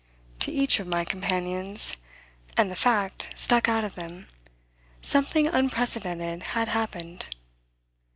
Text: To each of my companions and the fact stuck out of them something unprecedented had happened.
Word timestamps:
To 0.39 0.51
each 0.51 0.79
of 0.79 0.87
my 0.87 1.05
companions 1.05 1.95
and 2.57 2.71
the 2.71 2.75
fact 2.75 3.35
stuck 3.37 3.69
out 3.69 3.83
of 3.83 3.93
them 3.93 4.29
something 5.03 5.45
unprecedented 5.47 6.41
had 6.57 6.69
happened. 6.69 7.27